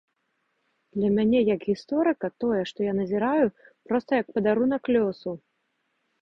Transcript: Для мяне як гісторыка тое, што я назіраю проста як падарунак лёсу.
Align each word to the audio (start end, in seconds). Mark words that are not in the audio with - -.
Для 0.95 1.09
мяне 1.17 1.39
як 1.55 1.61
гісторыка 1.71 2.27
тое, 2.43 2.61
што 2.71 2.79
я 2.87 2.93
назіраю 3.01 3.45
проста 3.91 4.11
як 4.23 4.27
падарунак 4.39 4.83
лёсу. 4.97 5.37